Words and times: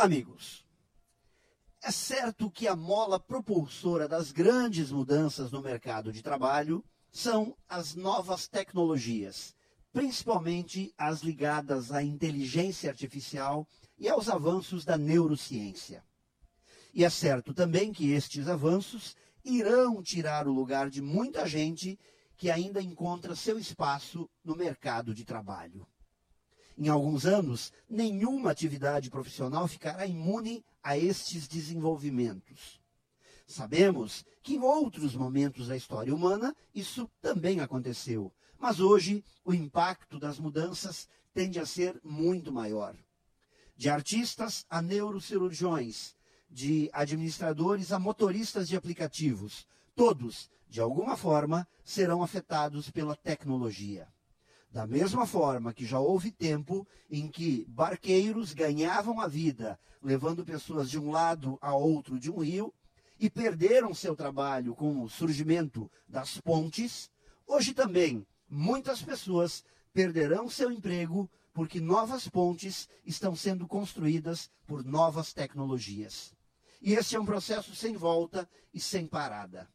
Amigos. 0.00 0.64
É 1.82 1.90
certo 1.90 2.50
que 2.50 2.66
a 2.66 2.74
mola 2.74 3.20
propulsora 3.20 4.08
das 4.08 4.32
grandes 4.32 4.90
mudanças 4.90 5.52
no 5.52 5.60
mercado 5.60 6.10
de 6.10 6.22
trabalho 6.22 6.82
são 7.12 7.54
as 7.68 7.94
novas 7.94 8.48
tecnologias, 8.48 9.54
principalmente 9.92 10.90
as 10.96 11.20
ligadas 11.20 11.92
à 11.92 12.02
inteligência 12.02 12.88
artificial 12.88 13.68
e 13.98 14.08
aos 14.08 14.30
avanços 14.30 14.86
da 14.86 14.96
neurociência. 14.96 16.02
E 16.94 17.04
é 17.04 17.10
certo 17.10 17.52
também 17.52 17.92
que 17.92 18.10
estes 18.10 18.48
avanços 18.48 19.14
irão 19.44 20.02
tirar 20.02 20.48
o 20.48 20.52
lugar 20.54 20.88
de 20.88 21.02
muita 21.02 21.46
gente 21.46 21.98
que 22.38 22.50
ainda 22.50 22.80
encontra 22.80 23.36
seu 23.36 23.58
espaço 23.58 24.30
no 24.42 24.56
mercado 24.56 25.14
de 25.14 25.26
trabalho. 25.26 25.86
Em 26.80 26.88
alguns 26.88 27.26
anos, 27.26 27.74
nenhuma 27.86 28.50
atividade 28.50 29.10
profissional 29.10 29.68
ficará 29.68 30.06
imune 30.06 30.64
a 30.82 30.96
estes 30.96 31.46
desenvolvimentos. 31.46 32.80
Sabemos 33.46 34.24
que 34.42 34.54
em 34.54 34.60
outros 34.60 35.14
momentos 35.14 35.68
da 35.68 35.76
história 35.76 36.14
humana 36.14 36.56
isso 36.74 37.06
também 37.20 37.60
aconteceu, 37.60 38.32
mas 38.58 38.80
hoje 38.80 39.22
o 39.44 39.52
impacto 39.52 40.18
das 40.18 40.38
mudanças 40.38 41.06
tende 41.34 41.60
a 41.60 41.66
ser 41.66 42.00
muito 42.02 42.50
maior. 42.50 42.96
De 43.76 43.90
artistas 43.90 44.64
a 44.70 44.80
neurocirurgiões, 44.80 46.16
de 46.48 46.88
administradores 46.94 47.92
a 47.92 47.98
motoristas 47.98 48.66
de 48.66 48.74
aplicativos, 48.74 49.66
todos, 49.94 50.50
de 50.66 50.80
alguma 50.80 51.14
forma, 51.14 51.68
serão 51.84 52.22
afetados 52.22 52.90
pela 52.90 53.14
tecnologia. 53.14 54.08
Da 54.70 54.86
mesma 54.86 55.26
forma 55.26 55.72
que 55.72 55.84
já 55.84 55.98
houve 55.98 56.30
tempo 56.30 56.86
em 57.10 57.28
que 57.28 57.66
barqueiros 57.68 58.52
ganhavam 58.52 59.20
a 59.20 59.26
vida 59.26 59.78
levando 60.00 60.44
pessoas 60.44 60.88
de 60.88 60.98
um 60.98 61.10
lado 61.10 61.58
a 61.60 61.74
outro 61.74 62.18
de 62.18 62.30
um 62.30 62.38
rio 62.38 62.72
e 63.18 63.28
perderam 63.28 63.92
seu 63.92 64.14
trabalho 64.14 64.74
com 64.74 65.02
o 65.02 65.08
surgimento 65.08 65.90
das 66.08 66.40
pontes, 66.40 67.10
hoje 67.46 67.74
também 67.74 68.26
muitas 68.48 69.02
pessoas 69.02 69.64
perderão 69.92 70.48
seu 70.48 70.70
emprego 70.70 71.28
porque 71.52 71.80
novas 71.80 72.28
pontes 72.28 72.88
estão 73.04 73.34
sendo 73.34 73.66
construídas 73.66 74.50
por 74.66 74.84
novas 74.84 75.32
tecnologias. 75.32 76.32
E 76.80 76.94
esse 76.94 77.16
é 77.16 77.20
um 77.20 77.26
processo 77.26 77.74
sem 77.74 77.94
volta 77.94 78.48
e 78.72 78.80
sem 78.80 79.06
parada. 79.06 79.68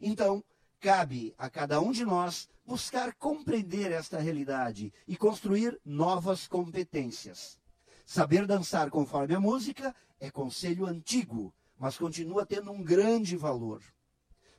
Então, 0.00 0.42
cabe 0.80 1.34
a 1.36 1.50
cada 1.50 1.80
um 1.80 1.92
de 1.92 2.04
nós 2.04 2.48
buscar 2.64 3.14
compreender 3.14 3.90
esta 3.92 4.18
realidade 4.18 4.92
e 5.06 5.16
construir 5.16 5.80
novas 5.84 6.46
competências. 6.46 7.58
Saber 8.04 8.46
dançar 8.46 8.90
conforme 8.90 9.34
a 9.34 9.40
música 9.40 9.94
é 10.20 10.30
conselho 10.30 10.86
antigo, 10.86 11.54
mas 11.78 11.96
continua 11.96 12.46
tendo 12.46 12.70
um 12.70 12.82
grande 12.82 13.36
valor. 13.36 13.82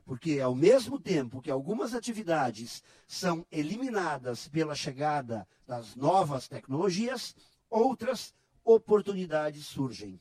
Porque, 0.06 0.40
ao 0.40 0.56
mesmo 0.56 1.00
tempo 1.00 1.42
que 1.42 1.52
algumas 1.52 1.94
atividades 1.94 2.82
são 3.08 3.46
eliminadas 3.52 4.48
pela 4.48 4.74
chegada 4.74 5.48
das 5.68 5.96
novas 5.96 6.48
tecnologias, 6.48 7.36
outras 7.70 8.34
oportunidades 8.64 9.68
surgem. 9.68 10.20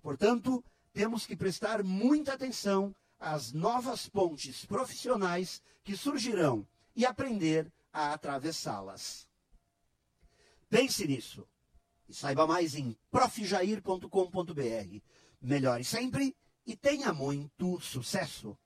Portanto, 0.00 0.64
temos 0.92 1.26
que 1.26 1.36
prestar 1.36 1.82
muita 1.82 2.32
atenção 2.32 2.94
às 3.18 3.52
novas 3.52 4.08
pontes 4.08 4.64
profissionais 4.64 5.62
que 5.82 5.96
surgirão 5.96 6.66
e 6.94 7.04
aprender 7.04 7.72
a 7.92 8.12
atravessá-las. 8.12 9.28
Pense 10.68 11.06
nisso 11.06 11.46
e 12.08 12.14
saiba 12.14 12.46
mais 12.46 12.74
em 12.74 12.96
profjair.com.br. 13.10 15.00
Melhore 15.40 15.84
sempre 15.84 16.36
e 16.66 16.76
tenha 16.76 17.12
muito 17.12 17.80
sucesso! 17.80 18.56